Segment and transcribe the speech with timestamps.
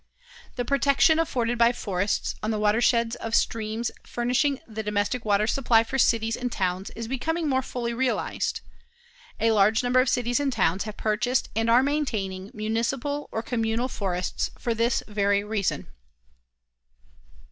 [0.55, 5.45] The protection afforded by forests on the water sheds of streams furnishing the domestic water
[5.45, 8.61] supply for cities and towns is becoming more fully realized.
[9.39, 13.87] A large number of cities and towns have purchased and are maintaining municipal or communal
[13.87, 15.85] forests for this very reason.